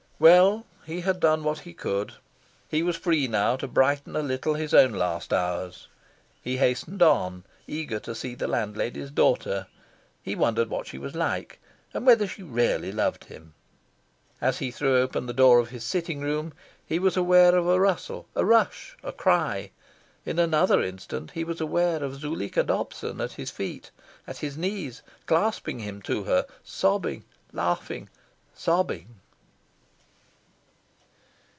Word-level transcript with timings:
Well 0.21 0.67
he 0.85 1.01
had 1.01 1.19
done 1.19 1.43
what 1.43 1.61
he 1.61 1.73
could. 1.73 2.13
He 2.69 2.83
was 2.83 2.95
free 2.95 3.27
now 3.27 3.55
to 3.55 3.67
brighten 3.67 4.15
a 4.15 4.19
little 4.21 4.53
his 4.53 4.71
own 4.71 4.91
last 4.91 5.33
hours. 5.33 5.87
He 6.43 6.57
hastened 6.57 7.01
on, 7.01 7.43
eager 7.65 7.99
to 8.01 8.13
see 8.13 8.35
the 8.35 8.45
landlady's 8.47 9.09
daughter. 9.09 9.65
He 10.21 10.35
wondered 10.35 10.69
what 10.69 10.85
she 10.85 10.99
was 10.99 11.15
like, 11.15 11.59
and 11.91 12.05
whether 12.05 12.27
she 12.27 12.43
really 12.43 12.91
loved 12.91 13.23
him. 13.23 13.55
As 14.39 14.59
he 14.59 14.69
threw 14.69 14.95
open 15.01 15.25
the 15.25 15.33
door 15.33 15.57
of 15.57 15.69
his 15.69 15.83
sitting 15.83 16.19
room, 16.21 16.53
he 16.85 16.99
was 16.99 17.17
aware 17.17 17.55
of 17.55 17.65
a 17.67 17.79
rustle, 17.79 18.27
a 18.35 18.45
rush, 18.45 18.95
a 19.01 19.11
cry. 19.11 19.71
In 20.23 20.37
another 20.37 20.83
instant, 20.83 21.31
he 21.31 21.43
was 21.43 21.59
aware 21.59 22.03
of 22.03 22.17
Zuleika 22.19 22.61
Dobson 22.63 23.21
at 23.21 23.31
his 23.31 23.49
feet, 23.49 23.89
at 24.27 24.37
his 24.37 24.55
knees, 24.55 25.01
clasping 25.25 25.79
him 25.79 25.99
to 26.03 26.25
her, 26.25 26.45
sobbing, 26.63 27.23
laughing, 27.51 28.07
sobbing. 28.53 29.15